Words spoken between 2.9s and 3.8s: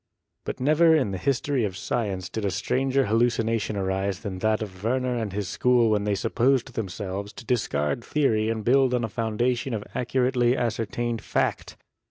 hallu cination